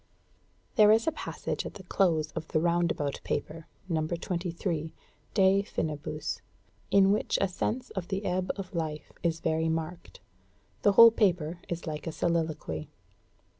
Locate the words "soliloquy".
12.11-12.89